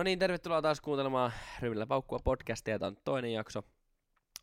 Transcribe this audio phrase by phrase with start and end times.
[0.00, 2.78] No niin, tervetuloa taas kuuntelemaan Rymillä paukkua podcastia.
[2.78, 3.62] Tämä on toinen jakso.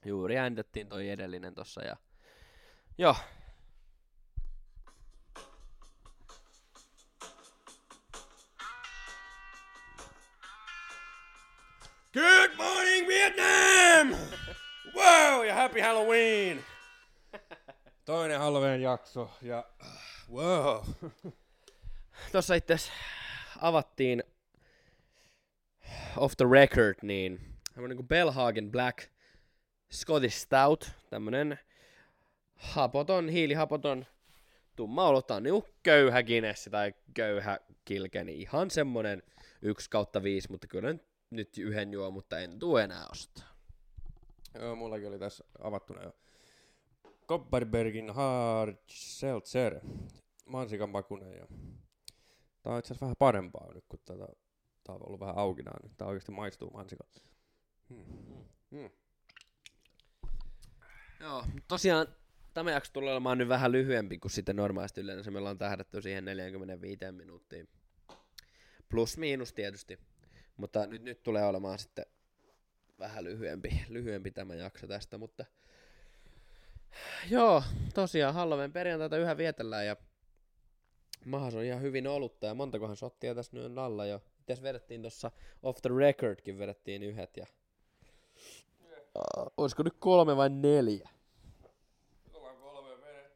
[0.05, 1.97] Juuri äänitettiin toi edellinen tossa ja...
[2.97, 3.15] Joo.
[12.13, 14.19] Good morning Vietnam!
[14.95, 16.65] Wow ja happy Halloween!
[18.05, 19.65] Toinen Halloween jakso ja
[20.31, 20.85] wow.
[22.31, 22.93] Tossa itse asiassa
[23.61, 24.23] avattiin
[26.17, 27.39] off the record, niin
[27.73, 29.09] tämmönen kuin Bellhagen Black
[29.91, 31.59] Scottish Stout, tämmönen
[32.55, 34.05] hapoton, hiilihapoton,
[34.75, 39.23] tumma olotaan niinku köyhä Guinness tai köyhä kilkeni, ihan semmonen
[39.61, 40.95] 1 kautta 5, mutta kyllä
[41.29, 43.47] nyt- yhden juo, mutta en tuu enää ostaa.
[44.59, 46.11] Joo, mullakin oli tässä avattuna jo.
[47.25, 49.79] Kopparbergin Hard Seltzer.
[50.45, 51.47] Mansikan makunen ja...
[52.63, 54.27] Tää on itse vähän parempaa nyt, kun tätä...
[54.87, 55.91] Tää on ollut vähän aukina nyt.
[55.97, 57.07] Tää oikeesti maistuu mansikan.
[57.89, 58.45] Hmm.
[58.71, 58.89] Hmm.
[61.19, 62.07] Joo, tosiaan
[62.53, 65.31] tämä jakso tulee olemaan nyt vähän lyhyempi kuin sitten normaalisti yleensä.
[65.31, 67.69] Me ollaan tähdätty siihen 45 minuuttiin.
[68.89, 69.99] Plus miinus tietysti.
[70.57, 72.05] Mutta nyt, nyt tulee olemaan sitten
[72.99, 75.45] vähän lyhyempi, lyhyempi tämä jakso tästä, mutta
[77.29, 79.95] joo, tosiaan Halloween perjantaita yhä vietellään ja
[81.25, 84.21] Mahas on ihan hyvin olutta ja montakohan shottia tässä nyt on alla jo.
[84.47, 85.31] Tässä vedettiin tuossa
[85.63, 87.45] off the recordkin vedettiin yhdet ja
[89.15, 91.09] uh, olisiko nyt kolme vai neljä?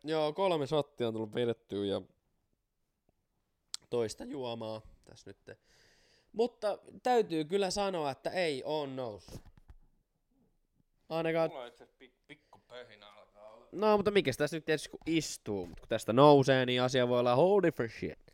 [0.04, 2.02] Joo, kolme shottia on tullut vedettyä ja
[3.90, 5.60] toista juomaa tässä nyt.
[6.34, 9.42] Mutta täytyy kyllä sanoa, että ei on noussut.
[11.10, 11.50] Ainakaan...
[11.50, 13.68] Mulla itse asiassa pikku pöhinä alkaa olla.
[13.72, 17.20] No, mutta mikä tässä nyt tietysti kun istuu, mutta kun tästä nousee, niin asia voi
[17.20, 18.34] olla whole different shit.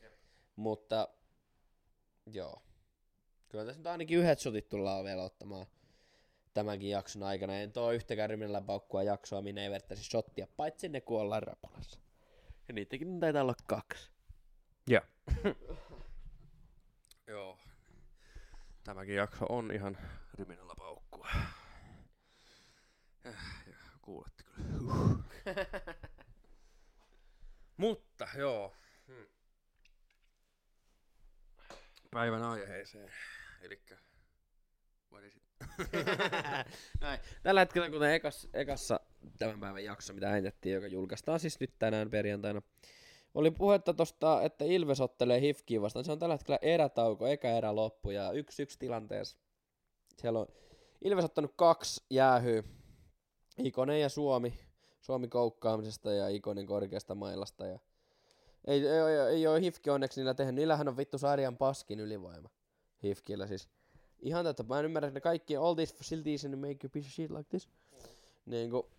[0.55, 1.07] Mutta,
[2.33, 2.61] joo.
[3.49, 5.65] Kyllä tässä nyt ainakin yhdet shotit tullaan vielä ottamaan
[6.53, 7.55] tämänkin jakson aikana.
[7.55, 11.99] En tuo yhtäkään rymillä paukkua jaksoa, minne ei vertaisi shottia, paitsi ne kun ollaan rapulassa.
[12.67, 14.11] Ja niitäkin taitaa olla kaksi.
[14.87, 15.01] Joo.
[17.27, 17.59] Joo.
[18.83, 19.97] Tämäkin jakso on ihan
[20.33, 21.29] ryminällä paukkua.
[23.25, 23.35] Äh,
[24.01, 24.93] Kuulette kyllä.
[27.77, 28.75] Mutta joo.
[29.07, 29.27] Hmm.
[32.11, 33.11] Päivän aiheeseen.
[33.63, 35.37] It?
[37.01, 37.19] Näin.
[37.43, 38.99] Tällä hetkellä, kuten ekas, ekassa
[39.39, 42.61] tämän päivän jakso, mitä äänitettiin, joka julkaistaan siis nyt tänään perjantaina,
[43.33, 46.05] oli puhetta tosta, että Ilves ottelee Hifkiin vastaan.
[46.05, 49.37] Se on tällä hetkellä erätauko, eka erä loppu ja yksi yksi tilanteessa.
[50.17, 50.47] Siellä on
[51.01, 52.63] Ilves ottanut kaksi jäähyä.
[53.57, 54.59] Ikonen ja Suomi.
[55.01, 57.65] Suomi koukkaamisesta ja Ikonen korkeasta mailasta.
[57.65, 57.79] Ja
[58.67, 60.55] ei, ei, ei, ei ole Hifki onneksi niillä tehnyt.
[60.55, 62.49] Niillähän on vittu sarjan paskin ylivoima.
[63.03, 63.69] Hifkillä siis.
[64.19, 64.63] Ihan tätä.
[64.63, 67.49] Mä en ymmärrä, ne kaikki all these facilities and make you piece of shit like
[67.49, 67.69] this.
[68.45, 68.89] Niinku,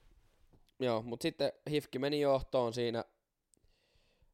[0.80, 3.04] joo, mut sitten Hifki meni johtoon siinä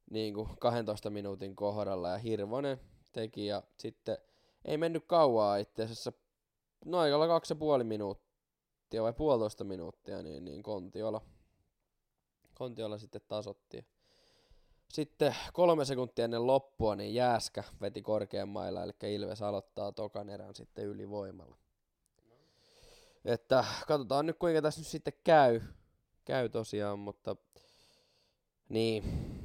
[0.09, 2.79] niinku 12 minuutin kohdalla ja Hirvonen
[3.11, 4.17] teki ja sitten
[4.65, 6.11] ei mennyt kauaa itse asiassa
[6.85, 11.21] noikalla kaksi ja puoli minuuttia vai puolitoista minuuttia niin, niin Kontiola,
[12.53, 13.85] Kontiola sitten tasotti.
[14.93, 20.85] Sitten kolme sekuntia ennen loppua niin Jääskä veti korkeammailla, eli Ilves aloittaa tokan erän sitten
[20.85, 21.57] ylivoimalla.
[23.25, 25.61] Että katsotaan nyt kuinka tässä nyt sitten käy,
[26.25, 27.35] käy tosiaan, mutta
[28.69, 29.03] niin,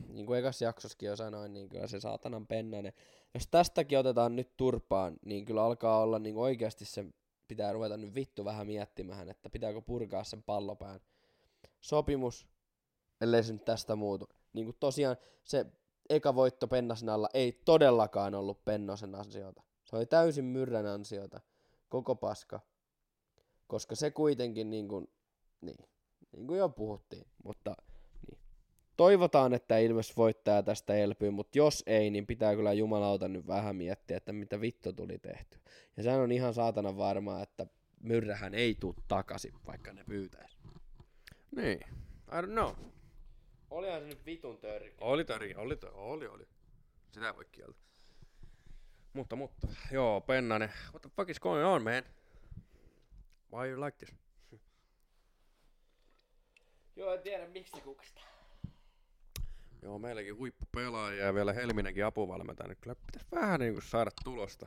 [0.08, 2.92] niin kuin ekas jaksoskin jo sanoin, niin kyllä se saatanan pennainen.
[3.34, 7.04] Jos tästäkin otetaan nyt turpaan, niin kyllä alkaa olla niin oikeasti se
[7.48, 11.00] pitää ruveta nyt vittu vähän miettimään, että pitääkö purkaa sen pallopään
[11.80, 12.46] sopimus,
[13.20, 14.28] ellei se nyt tästä muutu.
[14.52, 15.66] Niin kuin tosiaan se
[16.10, 19.62] eka voitto Pennasen alla ei todellakaan ollut Pennosen ansiota.
[19.84, 21.40] Se oli täysin myrrän ansiota.
[21.88, 22.60] Koko paska.
[23.66, 25.08] Koska se kuitenkin niin kuin,
[25.60, 25.88] niin,
[26.32, 27.74] niin kuin jo puhuttiin, mutta
[28.28, 28.38] niin.
[28.96, 33.76] Toivotaan, että Ilves voittaa tästä elpyy, mutta jos ei, niin pitää kyllä jumalauta nyt vähän
[33.76, 35.58] miettiä, että mitä vittu tuli tehty.
[35.96, 37.66] Ja sehän on ihan saatana varmaa, että
[38.00, 40.56] myrrähän ei tuu takaisin, vaikka ne pyytäisi.
[41.56, 41.80] Niin.
[42.28, 42.70] I don't know.
[43.70, 44.94] Olihan se nyt vitun törkeä.
[45.00, 46.48] Oli tari, oli, tari, oli, oli.
[47.12, 47.82] Sitä ei voi kieltää.
[49.12, 50.72] Mutta, mutta, joo, Pennanen.
[50.90, 52.02] What the fuck is going on, man?
[53.52, 54.14] Why you like this?
[56.96, 58.24] Joo, en tiedä miksi se kukistaa.
[59.82, 64.66] Joo, meilläkin huippupelaajia ja vielä Helminenkin apuvalmentaja, niin kyllä pitäisi vähän niinku saada tulosta.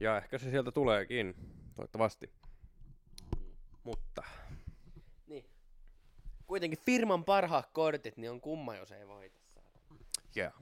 [0.00, 1.34] Ja ehkä se sieltä tuleekin,
[1.74, 2.30] toivottavasti.
[3.84, 4.43] Mutta, Niin.
[6.54, 9.78] Kuitenkin firman parhaat kortit, niin on kumma, jos ei voita saada.
[10.36, 10.52] yeah.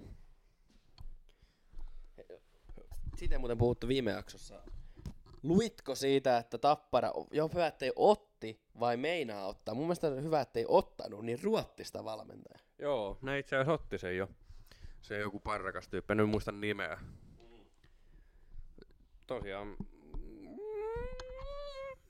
[3.17, 4.63] siitä ei muuten puhuttu viime jaksossa.
[5.43, 9.75] Luitko siitä, että Tappara, jo hyvä, ettei otti vai meinaa ottaa?
[9.75, 12.59] Mun mielestä hyvä, ettei ottanut, niin ruottista valmentaja.
[12.79, 14.29] Joo, ne itse asiassa otti sen jo.
[15.03, 16.99] Se joku parrakas tyyppi, en nyt muista nimeä.
[19.27, 19.77] Tosiaan...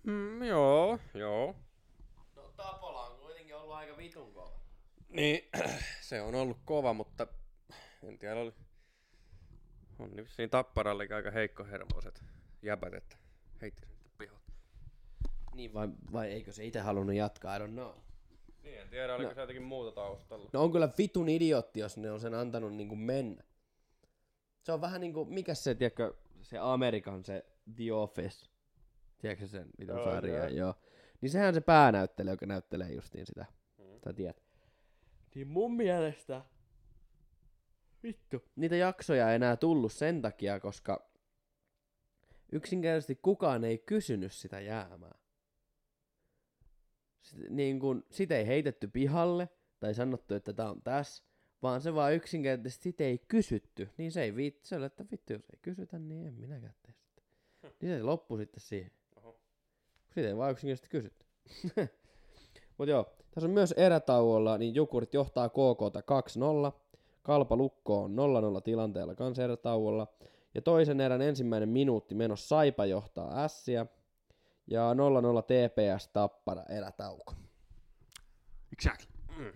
[0.02, 1.56] Mm, joo, joo.
[2.36, 4.60] No Tapola on kuitenkin ollut aika vitun kova.
[5.08, 5.48] Niin,
[6.08, 7.26] se on ollut kova, mutta
[8.02, 8.52] en tiedä, oli...
[9.98, 12.24] On niin vissiin Tapparallekin aika heikkohermoiset
[12.62, 13.16] jäbät, että
[13.62, 14.42] heitti sen pihalle.
[15.54, 17.92] Niin vai, vai eikö se itse halunnut jatkaa, I don't know.
[18.62, 19.34] Niin, en tiedä, oliko No.
[19.34, 20.50] se jotenkin muuta taustalla.
[20.52, 23.44] No on kyllä vitun idiotti, jos ne on sen antanut niinku mennä.
[24.62, 27.46] Se on vähän niinku, mikä se, tiedätkö, se Amerikan se
[27.76, 28.46] The Office.
[29.18, 30.34] Tiedätkö sen vitun Joo, sarja?
[30.38, 30.48] joo.
[30.48, 30.74] Joo.
[31.20, 33.46] Niin sehän se päänäyttelijä, joka näyttelee justiin sitä.
[34.04, 34.42] Sä tiedät.
[35.34, 36.44] Niin mun mielestä...
[38.02, 38.44] Vittu.
[38.56, 41.10] Niitä jaksoja ei enää tullut sen takia, koska
[42.52, 45.18] yksinkertaisesti kukaan ei kysynyt sitä jäämää.
[47.20, 49.48] Sit, niin kun, sitä ei heitetty pihalle
[49.80, 51.24] tai sanottu, että tää on tässä,
[51.62, 53.88] vaan se vaan yksinkertaisesti sitä ei kysytty.
[53.96, 56.94] Niin se ei viit, se oli, että vittu jos ei kysytä, niin en minäkään tee
[56.94, 57.22] sitä.
[57.80, 58.90] Niin se loppui sitten siihen.
[59.16, 59.40] Oho.
[60.14, 61.26] Sitä ei vaan yksinkertaisesti kysytty.
[62.78, 65.80] Mut joo, tässä on myös erätauolla, niin Jukurit johtaa KK
[66.70, 66.82] 2-0.
[67.22, 68.16] Kalpa Lukko on
[68.58, 70.06] 0-0 tilanteella kans erätauolla.
[70.54, 73.86] Ja toisen erän ensimmäinen minuutti menossa Saipa johtaa Ässiä.
[74.66, 74.96] Ja 0-0
[75.42, 77.34] TPS Tappara erätauko.
[78.72, 79.08] Exactly.
[79.38, 79.52] Mm.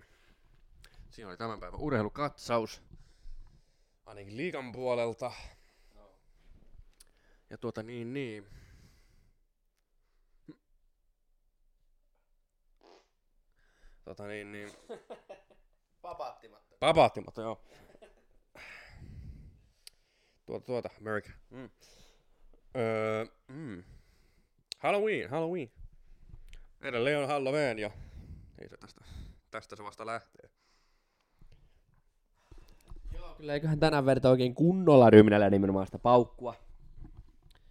[1.09, 2.81] Siinä oli tämän päivän urheilukatsaus.
[4.05, 5.31] Ainakin liikan puolelta.
[7.49, 8.47] Ja tuota niin niin.
[14.17, 14.69] Tota niin niin.
[16.01, 16.75] Papaattimatta.
[16.79, 17.61] Papaattimatta, joo.
[20.45, 21.29] Tuota, tuota, America.
[21.49, 21.69] Mm.
[22.77, 23.83] Öö, mm.
[24.79, 25.71] Halloween, Halloween.
[26.81, 27.91] Edelleen on Halloween ja
[28.61, 29.01] ei se tästä,
[29.51, 30.49] tästä se vasta lähtee.
[33.17, 36.55] Joo, kyllä eiköhän tänään verta oikein kunnolla ryminällä nimenomaan sitä paukkua.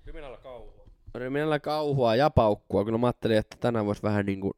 [0.06, 0.86] Hyvinällä kauhua.
[1.14, 2.84] Ryminällä kauhua ja paukkua.
[2.84, 4.56] Kyllä mä ajattelin, että tänään voisi vähän niinku...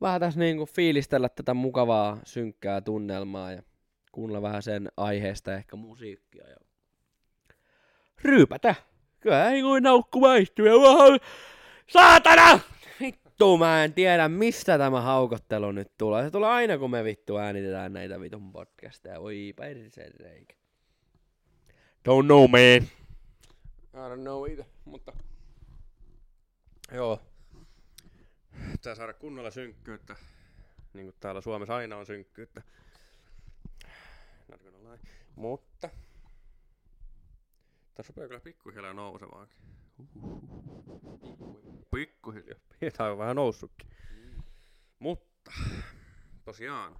[0.00, 3.62] Vähän tässä niinku fiilistellä tätä mukavaa, synkkää tunnelmaa ja
[4.12, 6.56] kuunnella vähän sen aiheesta ehkä musiikkia ja
[8.22, 8.74] ryypätä.
[9.20, 10.72] Kyllä ei voi naukku maistuja.
[10.72, 11.14] Wow.
[11.88, 12.60] Saatana!
[13.00, 16.24] Vittu, mä en tiedä mistä tämä haukottelu nyt tulee.
[16.24, 19.20] Se tulee aina kun me vittu äänitetään näitä vitun podcasteja.
[19.20, 20.54] Oi perse reikä.
[22.08, 22.88] Don't know man.
[23.94, 25.12] I don't know either, mutta...
[26.92, 27.20] Joo.
[28.72, 30.16] Pitää saada kunnolla synkkyyttä.
[30.92, 32.62] Niin kuin täällä Suomessa aina on synkkyyttä.
[34.48, 34.98] Not gonna lie.
[35.36, 35.90] Mutta...
[37.94, 39.58] Tässä rupeaa kyllä pikkuhiljaa nousemaankin.
[41.90, 42.58] Pikkuhiljaa.
[42.96, 43.90] Tämä on vähän noussutkin.
[44.98, 45.50] Mutta...
[46.44, 46.96] Tosiaan.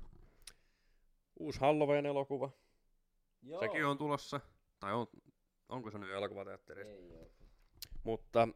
[1.37, 2.50] Uusi Halloween-elokuva.
[3.43, 3.61] Joo.
[3.61, 4.41] Sekin on tulossa.
[4.81, 5.06] Tai on,
[5.69, 6.93] onko se nyt elokuvateatterissa?
[6.94, 7.31] Ei oo.
[8.05, 8.49] Mutta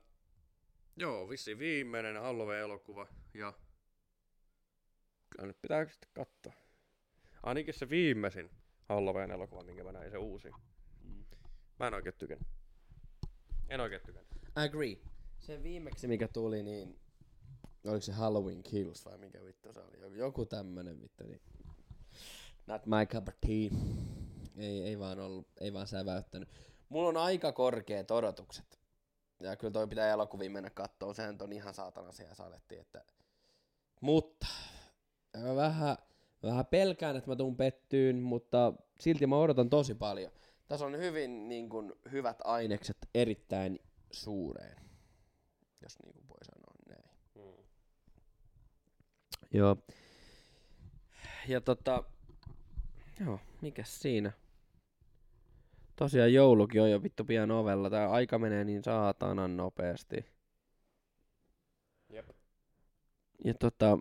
[0.97, 3.53] joo, vissiin viimeinen Halloween-elokuva ja
[5.31, 6.53] kyllä nyt pitää sitten katsoa.
[7.43, 8.51] Ainakin se viimeisin
[8.89, 10.51] Halloween-elokuva, minkä mä näin, se uusi.
[11.05, 11.25] Mm.
[11.79, 12.49] Mä en oikein tykännyt.
[13.69, 14.33] En oikein tykännyt.
[14.55, 14.97] Agree.
[15.39, 17.01] Se viimeksi mikä tuli, niin
[17.85, 20.01] oliko se Halloween Kills vai mikä vittu se oli?
[20.01, 21.41] Joku, joku tämmönen vittu, niin
[22.67, 23.71] not my cup of tea.
[24.57, 26.49] Ei, ei vaan ollut, ei vaan säväyttänyt.
[26.89, 28.82] Mulla on aika korkeat odotukset.
[29.43, 33.05] Ja kyllä toi pitää elokuviin mennä kattoon, sehän on ihan saatana siellä saletti, että...
[34.01, 34.47] Mutta
[35.37, 35.97] mä vähän,
[36.43, 40.33] vähän pelkään, että mä tuun pettyyn, mutta silti mä odotan tosi paljon.
[40.69, 43.79] Tässä on hyvin niin kuin, hyvät ainekset erittäin
[44.11, 44.77] suureen,
[45.83, 47.11] jos niin kuin voi sanoa näin.
[47.35, 47.65] Hmm.
[49.53, 49.77] Joo.
[51.49, 52.05] Ja tota,
[53.21, 54.33] joo, mikäs siinä?
[56.03, 57.91] Tosiaan joulukin on jo vittu pian ovella.
[57.91, 60.25] Tää aika menee niin saatanan nopeasti.
[62.09, 62.31] Jep.
[63.45, 63.99] Ja tota,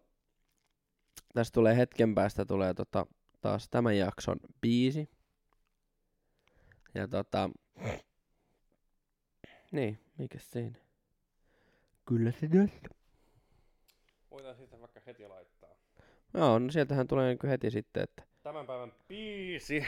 [1.34, 3.05] tästä tulee hetken päästä tulee tota,
[3.41, 5.10] taas tämän jakson biisi.
[6.96, 7.50] Ja tota,
[9.72, 10.79] niin, mikäs siinä?
[12.05, 12.89] Kyllä se tästä.
[14.31, 15.75] Voidaan sitten vaikka heti laittaa.
[16.34, 19.86] Joo, no sieltähän tulee niinku heti sitten, että Tämän päivän biisi.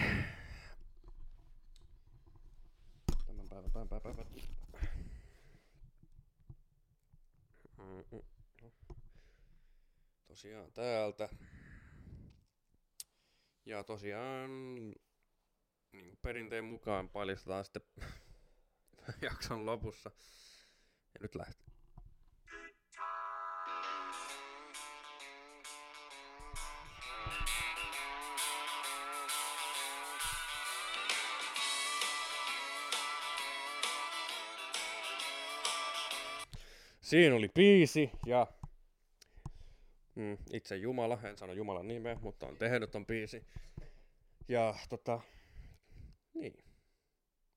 [3.28, 3.63] Tämän päivän, päivän, päivän, päivän.
[3.63, 3.63] Mm, mm.
[10.28, 11.30] Tosiaan täältä.
[13.66, 17.82] Ja tosiaan niin perinteen mukaan paljastetaan sitten
[19.22, 20.12] jakson lopussa.
[21.14, 21.63] Ja nyt lähtee.
[37.14, 38.48] Siinä oli biisi ja
[40.16, 43.44] mm, itse Jumala, en sano Jumalan nimeä, mutta on tehnyt ton biisi.
[44.48, 45.20] Ja tota,
[46.34, 46.54] niin.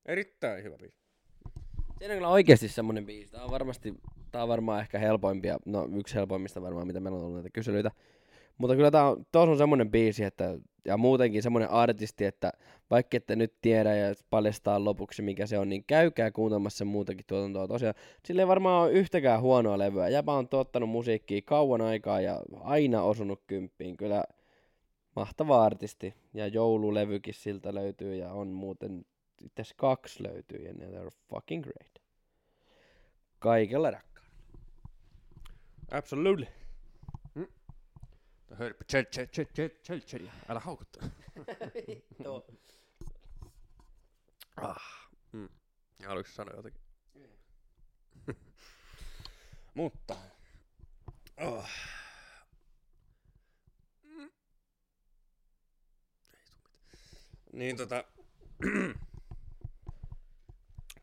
[0.05, 0.97] Erittäin hyvä biisi.
[1.97, 3.31] Siinä on kyllä oikeasti semmonen biisi.
[3.31, 3.93] Tää on varmasti,
[4.31, 7.91] tää on varmaan ehkä helpoimpia, no yksi helpoimmista varmaan, mitä meillä on ollut näitä kyselyitä.
[8.57, 12.51] Mutta kyllä tää on, tos on semmonen biisi, että, ja muutenkin semmonen artisti, että
[12.89, 17.67] vaikka ette nyt tiedä ja paljastaa lopuksi mikä se on, niin käykää kuuntelemassa muutakin tuotantoa.
[17.67, 20.09] Tosiaan, sillä ei varmaan ole yhtäkään huonoa levyä.
[20.09, 23.97] Jäpä on tuottanut musiikkia kauan aikaa ja aina osunut kymppiin.
[23.97, 24.23] Kyllä
[25.15, 26.13] mahtava artisti.
[26.33, 29.05] Ja joululevykin siltä löytyy ja on muuten
[29.45, 31.91] itse kaksi löytyy ja ne are fucking great.
[33.39, 34.31] Kaikella rakkaudella.
[35.91, 36.47] Absolutely.
[38.49, 38.55] Mm.
[38.57, 40.27] Hörpä, chel, chel, chel, chel, chel, chel.
[40.49, 41.09] Älä haukuttaa.
[42.23, 42.45] Joo.
[44.61, 45.09] Ah.
[45.31, 45.49] Mm.
[46.07, 46.81] Haluatko sanoa jotakin?
[49.73, 50.15] Mutta.
[51.37, 51.65] Oh.
[54.03, 54.29] Mm.
[57.53, 58.03] Niin tota.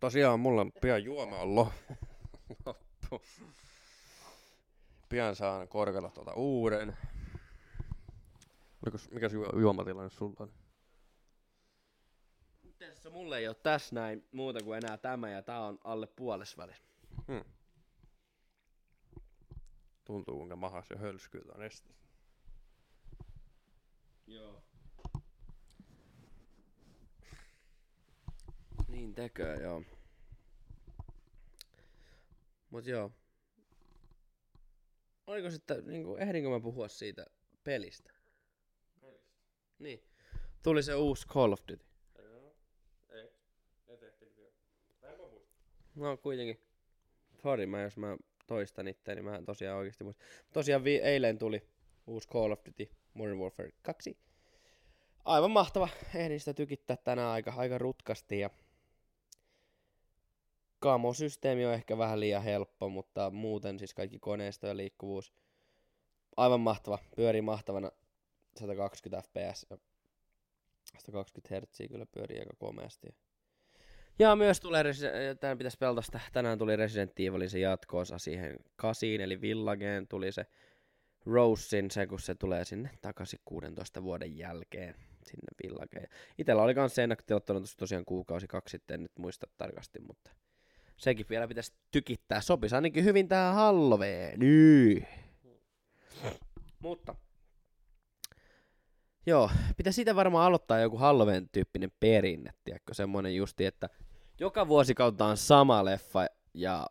[0.00, 1.72] Tosiaan mulla pian juoma on lo-
[2.66, 3.22] loppu.
[5.08, 6.96] Pian saan korkata tuota uuden.
[8.84, 10.52] Olikos, mikä se juo- juomatilanne sulla on?
[12.78, 16.82] Tässä mulle ei ole tässä näin muuta kuin enää tämä ja tää on alle puolesvälissä.
[17.28, 17.44] Hmm.
[20.04, 21.94] Tuntuu kuinka mahas jo hölskyy tää este.
[24.26, 24.62] Joo.
[28.88, 29.82] Niin tekee, joo.
[32.70, 33.12] Mut joo.
[35.26, 37.26] Oliko sitten, niinku, ehdinkö mä puhua siitä
[37.64, 38.13] pelistä?
[39.84, 40.02] Niin.
[40.62, 41.84] Tuli se uusi Call of Duty.
[43.10, 43.28] Ei,
[43.88, 44.52] ei tehtiin vielä.
[45.00, 45.56] Tai mä muistan.
[45.94, 46.60] No kuitenkin.
[47.42, 50.24] Sorry, mä jos mä toistan itteeni, mä en tosiaan oikeesti muista.
[50.52, 51.62] Tosiaan vi- eilen tuli
[52.06, 54.18] uusi Call of Duty Modern Warfare 2.
[55.24, 55.88] Aivan mahtava.
[56.14, 58.50] Ehdin sitä tykittää tänään aika, aika rutkasti ja
[60.78, 65.32] Kamo-systeemi on ehkä vähän liian helppo, mutta muuten siis kaikki koneisto ja liikkuvuus
[66.36, 66.98] aivan mahtava.
[67.16, 67.90] Pyörii mahtavana
[68.56, 69.76] 120 fps ja
[70.98, 73.14] 120 Hz kyllä pyörii aika komeasti.
[74.18, 74.84] Ja myös tulee,
[75.40, 80.32] tämän pitäisi pelata sitä, tänään tuli Resident Evilin se jatkoosa siihen kasiin, eli Villageen tuli
[80.32, 80.46] se
[81.26, 84.94] Rosein, se kun se tulee sinne takaisin 16 vuoden jälkeen
[85.26, 86.08] sinne Villageen.
[86.38, 90.30] Itellä oli kans se ennakkotilattanut tosiaan kuukausi kaksi sitten, en nyt muista tarkasti, mutta
[90.96, 92.40] sekin vielä pitäisi tykittää.
[92.40, 95.06] Sopisi ainakin hyvin tähän Halloweeniin.
[96.78, 97.14] Mutta
[99.26, 103.88] Joo, pitäisi siitä varmaan aloittaa joku Halloween-tyyppinen perinne, tiedätkö, semmoinen justi, että
[104.40, 106.86] joka vuosi kautaan sama leffa ja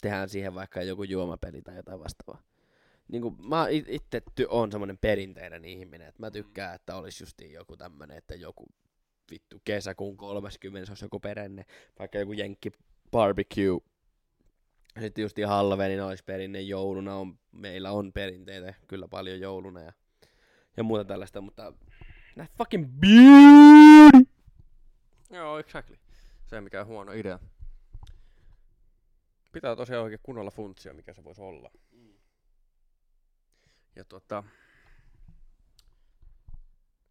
[0.00, 2.42] tehdään siihen vaikka joku juomapeli tai jotain vastaavaa.
[3.08, 7.22] Niin kuin mä it- itse ty- on semmoinen perinteinen ihminen, että mä tykkään, että olisi
[7.22, 8.66] justiin joku tämmönen, että joku
[9.30, 11.64] vittu kesäkuun 30 se olisi joku perinne,
[11.98, 12.72] vaikka joku jenkki
[13.10, 13.80] barbecue.
[15.00, 19.92] Sitten justiin Halloweenin olisi perinne, jouluna on, meillä on perinteitä kyllä paljon jouluna ja
[20.76, 21.72] ja muuta tällaista, mutta
[22.34, 24.30] that fucking beauty!
[25.30, 25.98] Joo, exactly.
[26.46, 27.38] Se mikä on huono idea.
[29.52, 31.70] Pitää tosiaan oikein kunnolla funtsia, mikä se voisi olla.
[33.96, 34.44] Ja tota...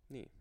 [0.10, 0.32] Niin.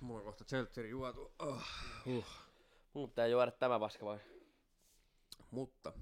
[0.00, 1.34] Mulla on kohta seltseri juotu.
[1.38, 1.62] Oh.
[2.06, 2.26] Uh.
[2.94, 4.18] Mun pitää juoda tämä paska vai?
[5.50, 5.92] Mutta...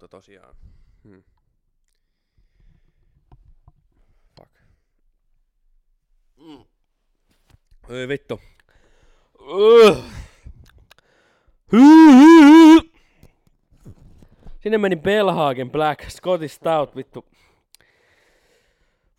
[0.00, 0.56] Mutta tosiaan...
[1.04, 1.22] Hmm.
[4.38, 4.50] Fuck.
[6.36, 6.64] Mm.
[7.88, 8.40] Ei vittu.
[9.40, 10.04] Uh.
[14.60, 17.26] Sinne meni Belhagen Black Scottish Stout, vittu.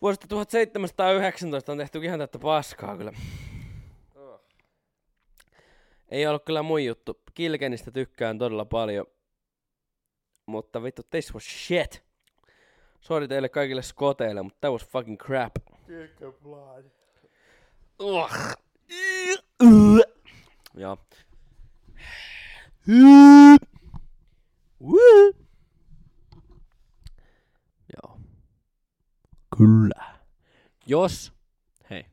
[0.02, 3.14] Vuodesta 1719 on tehty ihan täyttä paskaa kyllä.
[4.16, 4.42] Oh.
[6.10, 7.22] Ei ollut kyllä mun juttu.
[7.34, 9.06] Kilkenistä tykkään todella paljon.
[10.52, 12.04] Mutta vittu, this was shit.
[13.02, 15.52] Sorry teille kaikille skoteille, mutta that was fucking crap.
[18.02, 18.32] Ugh.
[20.78, 20.98] Joo.
[24.82, 25.42] Woo.
[29.58, 30.20] Kyllä.
[30.86, 31.34] Jos,
[31.90, 32.06] hei.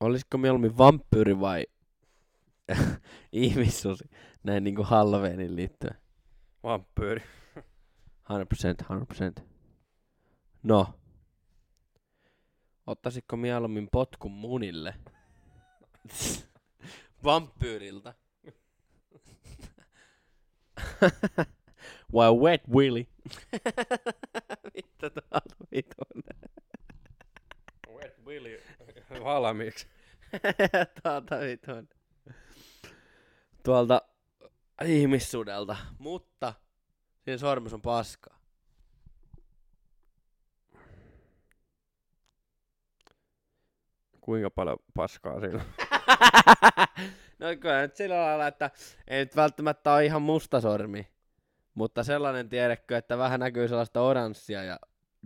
[0.00, 1.66] Olisiko mieluummin vampyyri vai
[3.32, 4.04] ihmissusi
[4.46, 5.94] näin niinku Halloweenin liittyen?
[6.62, 7.22] Vampyyri.
[7.58, 7.62] 100%,
[9.40, 9.42] 100%.
[10.62, 10.94] No.
[12.86, 14.94] Ottaisitko mieluummin potkun munille?
[17.24, 18.14] Vampyyriltä.
[22.12, 23.06] Vai wet willy?
[24.74, 26.22] Vittu tuolta vitun.
[27.94, 28.62] Wet Willy
[29.24, 29.86] valmiiksi.
[31.02, 31.88] tuolta vitun.
[33.62, 34.02] Tuolta
[34.84, 35.76] ihmissudelta.
[35.98, 36.54] Mutta
[37.20, 38.36] siinä sormus on paskaa.
[44.20, 45.64] Kuinka paljon paskaa siinä?
[47.38, 48.70] no kyllä nyt sillä lailla, että
[49.08, 51.08] ei nyt välttämättä ole ihan musta sormi.
[51.74, 54.78] Mutta sellainen tiedätkö, että vähän näkyy sellaista oranssia ja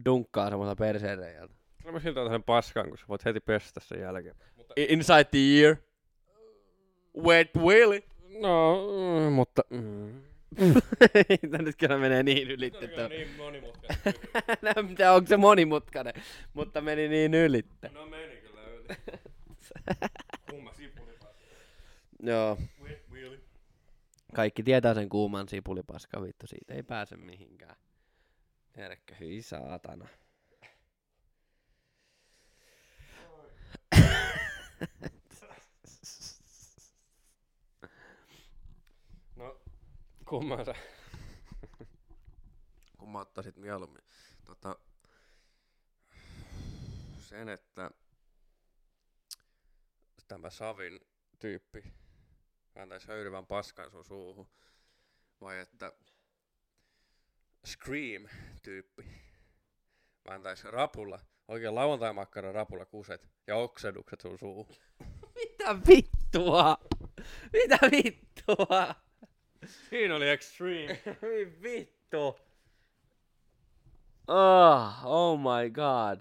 [0.04, 1.54] dunkkaa semmoista perseenreiältä.
[1.84, 4.34] No mä siltä sen paskan, kun sä voit heti pestä sen jälkeen.
[4.76, 5.76] Inside the ear.
[7.24, 8.09] Wet willy.
[8.38, 8.86] No,
[9.26, 9.62] mm, mutta...
[9.70, 10.22] Mm.
[11.50, 12.88] Tää nyt kyllä menee niin ylitte.
[12.88, 13.08] tuo.
[13.08, 14.10] niin monimutkaista.
[14.62, 16.14] No, mitä, onko se monimutkainen?
[16.54, 17.88] Mutta meni niin ylitte.
[17.88, 18.86] no meni kyllä yli.
[20.50, 21.44] Kumma sipulipasta.
[22.22, 22.58] Joo.
[24.34, 27.76] Kaikki tietää sen kuuman sipulipaska, vittu, siitä ei pääse mihinkään.
[28.72, 30.08] Tiedätkö, hyi saatana.
[40.30, 40.74] Kumman sä...
[42.98, 44.02] kumman ottaisit mieluummin?
[44.44, 44.76] Tota,
[47.18, 47.90] sen, että
[50.28, 51.00] tämä Savin
[51.38, 51.84] tyyppi
[52.74, 54.48] antaisi höyryvän paskan sun suuhun.
[55.40, 55.92] Vai että
[57.66, 59.02] Scream-tyyppi
[60.28, 64.76] antaisi rapulla, oikein lauantai-makkaran rapulla kuset ja oksennukset sun suuhun.
[65.34, 66.76] Mitä vittua?
[67.52, 69.09] Mitä vittua?
[69.66, 71.00] Siinä oli extreme.
[71.22, 72.38] Hyi vittu.
[74.28, 76.20] Oh, oh my god.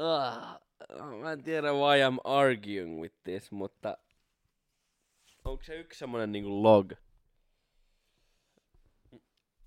[0.00, 3.98] Uh, mä en tiedä why I'm arguing with this, mutta
[5.44, 6.92] onko se yksi semmonen niinku log?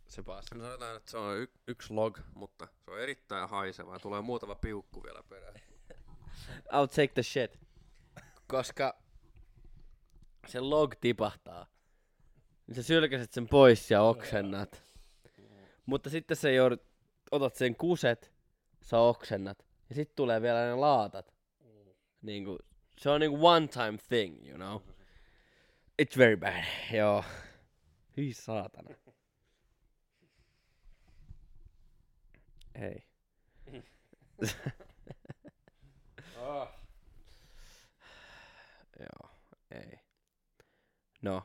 [0.08, 0.56] Se paska.
[0.56, 4.22] No sanotaan, että se on y- yksi log, mutta se on erittäin haiseva ja tulee
[4.22, 5.56] muutama piukku vielä perään.
[6.50, 7.60] I'll take the shit.
[8.48, 8.98] Koska
[10.48, 11.68] se log tipahtaa.
[12.68, 14.84] Niin sä sylkäset sen pois ja oksennat.
[15.86, 16.84] Mutta sitten sä joudut,
[17.32, 18.32] otat sen kuset,
[18.82, 19.66] sä oksennat.
[19.90, 21.36] Ja sitten tulee vielä ne laatat.
[22.22, 22.58] Niinku,
[22.98, 24.82] se on niinku one time thing, you know.
[26.02, 27.24] It's very bad, joo.
[28.18, 28.96] Hyi saatana.
[32.80, 33.04] Hei.
[36.38, 36.68] Oh.
[39.00, 39.30] Joo,
[39.72, 40.05] ei.
[41.26, 41.44] No,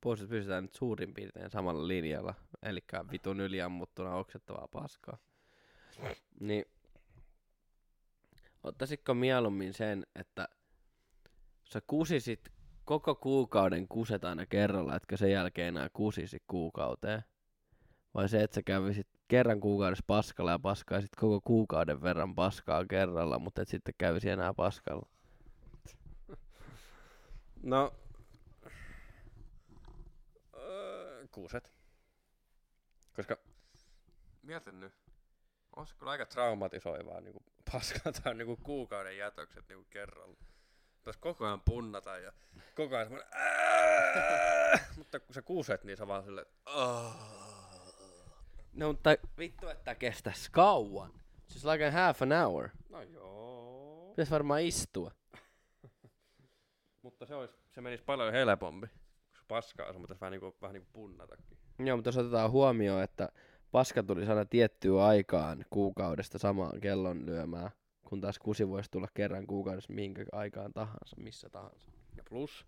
[0.00, 5.18] puolustus pysytään nyt suurin piirtein samalla linjalla, eli vitun yliammuttuna oksettavaa paskaa.
[6.40, 6.64] Niin,
[8.62, 10.48] ottaisitko mieluummin sen, että
[11.64, 12.52] sä kusisit
[12.84, 17.22] koko kuukauden kuset aina kerralla, etkä sen jälkeen enää kusisi kuukauteen?
[18.14, 23.38] Vai se, että sä kävisit kerran kuukaudessa paskalla ja paskaisit koko kuukauden verran paskaa kerralla,
[23.38, 25.08] mutta et sitten kävisi enää paskalla?
[27.62, 27.92] No,
[30.54, 31.72] öö, kuuset.
[33.16, 33.36] Koska,
[34.42, 34.94] mietin nyt,
[35.76, 40.36] on se kyllä aika traumatisoivaa niinku paskata niinku kuukauden jätökset niinku kerralla.
[40.98, 42.32] Pitäis koko ajan punnata ja
[42.74, 46.46] koko ajan semmonen "Ää!" Mutta kun sä kuuset, niin sä vaan silleen.
[48.72, 51.12] No mutta vittu, että kestäis kauan.
[51.46, 52.68] Siis like a half an hour.
[52.88, 54.08] No joo.
[54.10, 55.10] Pitäis varmaan istua.
[57.02, 58.86] Mutta se, ois, se menisi paljon helpompi.
[59.48, 61.46] Paskaa, sun pitäis vähän niinku, vähän niinku punnatakin.
[61.78, 63.28] Joo, mutta jos otetaan huomioon, että
[63.72, 67.70] paska tulisi aina tiettyyn aikaan kuukaudesta samaan kellon lyömään,
[68.08, 71.92] kun taas kusi voisi tulla kerran kuukaudessa minkä aikaan tahansa, missä tahansa.
[72.16, 72.66] Ja plus,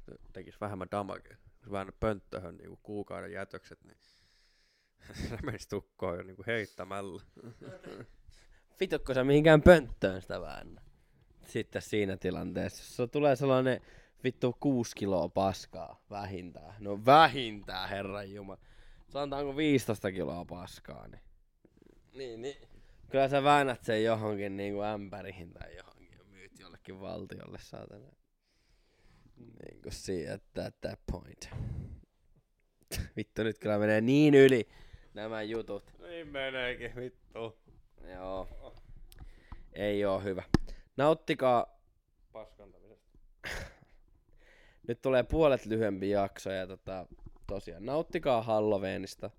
[0.00, 1.36] se tekis vähemmän damagea.
[1.60, 3.96] Jos vähän pönttöhön niinku kuukauden jätökset, niin
[5.28, 7.22] se menisi tukkoon jo niinku heittämällä.
[8.80, 10.82] Vitukko sä mihinkään pönttöön sitä väännä.
[11.46, 13.80] Sitten siinä tilanteessa, jos tulee sellainen
[14.24, 16.74] vittu kuusi kiloa paskaa vähintään.
[16.78, 18.58] No vähintään, herran jumala.
[19.08, 21.20] Sanotaanko 15 kiloa paskaa, niin...
[22.14, 22.56] Niin, niin.
[23.10, 28.08] Kyllä sä väännät sen johonkin niinku ämpärihin tai johonkin ja myyt jollekin valtiolle, saatana.
[29.36, 31.50] Niin kuin siinä, at that, that point.
[33.16, 34.68] Vittu, nyt kyllä menee niin yli.
[35.14, 35.94] nämä jutut.
[36.08, 37.58] Niin meneekin, vittu.
[38.14, 38.48] Joo.
[39.72, 40.42] Ei oo hyvä.
[40.96, 41.78] Nauttikaa,
[42.32, 43.18] Paskantamisesta.
[44.88, 47.06] Nyt tulee puolet lyhyempi jakso ja tota,
[47.46, 49.30] tosiaan nauttikaa Halloweenista.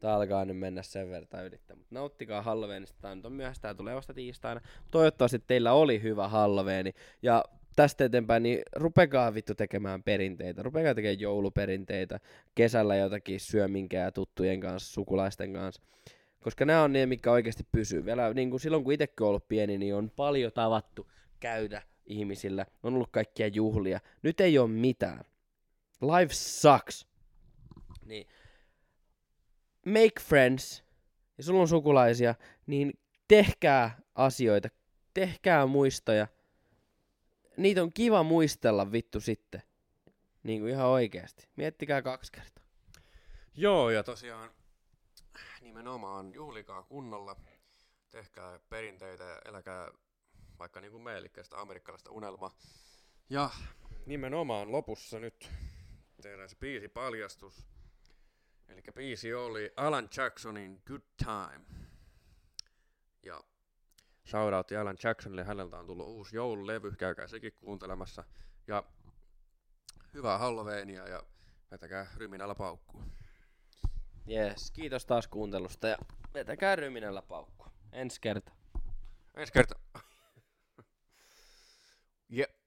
[0.00, 2.98] Tää alkaa nyt mennä sen verran ylittää, mutta nauttikaa Halloweenista.
[3.00, 4.60] Tää nyt on myöhäistä, tää tulee vasta tiistaina.
[4.90, 6.92] Toivottavasti teillä oli hyvä Halloweeni.
[7.22, 7.44] Ja
[7.76, 10.62] tästä eteenpäin, niin rupekaa vittu tekemään perinteitä.
[10.62, 12.20] Rupekaa tekemään jouluperinteitä.
[12.54, 15.82] Kesällä jotakin syöminkää tuttujen kanssa, sukulaisten kanssa.
[16.40, 18.04] Koska nämä on ne, mikä oikeasti pysyy.
[18.04, 22.66] Vielä niin kuin silloin, kun itsekin on ollut pieni, niin on paljon tavattu käydä ihmisillä.
[22.82, 24.00] On ollut kaikkia juhlia.
[24.22, 25.24] Nyt ei ole mitään.
[26.00, 27.06] Life sucks.
[28.04, 28.26] Niin.
[29.86, 30.84] Make friends.
[31.38, 32.34] Ja sulla on sukulaisia,
[32.66, 34.68] niin tehkää asioita.
[35.14, 36.26] Tehkää muistoja.
[37.56, 39.62] Niitä on kiva muistella vittu sitten.
[40.42, 41.48] Niin kuin ihan oikeasti.
[41.56, 42.64] Miettikää kaksi kertaa.
[43.54, 44.50] Joo, ja tosiaan
[45.60, 47.36] nimenomaan juhlikaa kunnolla.
[48.10, 49.90] Tehkää perinteitä ja eläkää
[50.58, 52.56] vaikka niin kuin me, eli sitä amerikkalaista unelmaa.
[53.30, 53.50] Ja
[54.06, 55.50] nimenomaan lopussa nyt
[56.22, 57.66] tehdään se biisi paljastus.
[58.68, 61.64] Eli biisi oli Alan Jacksonin Good Time.
[63.22, 63.40] Ja
[64.26, 68.24] shoutout Alan Jacksonille, häneltä on tullut uusi joululevy, käykää sekin kuuntelemassa.
[68.66, 68.84] Ja
[70.14, 71.22] hyvää Halloweenia ja
[71.70, 73.12] vetäkää ryminällä paukkuun.
[74.26, 75.96] Jees, kiitos taas kuuntelusta ja
[76.34, 77.70] vetäkää ryminällä paukkua.
[77.92, 78.52] Ensi kerta.
[79.36, 79.74] Ensi kerta.
[82.30, 82.56] Jep.